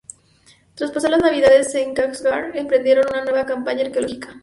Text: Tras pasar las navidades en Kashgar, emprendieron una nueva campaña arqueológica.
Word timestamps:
Tras 0.73 0.89
pasar 0.91 1.11
las 1.11 1.21
navidades 1.21 1.75
en 1.75 1.93
Kashgar, 1.93 2.57
emprendieron 2.57 3.05
una 3.13 3.23
nueva 3.23 3.45
campaña 3.45 3.85
arqueológica. 3.85 4.33